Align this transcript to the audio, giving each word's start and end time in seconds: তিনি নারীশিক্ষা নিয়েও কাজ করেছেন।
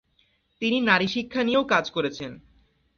তিনি 0.61 0.77
নারীশিক্ষা 0.81 1.41
নিয়েও 1.43 1.63
কাজ 1.63 1.85
করেছেন। 1.91 2.31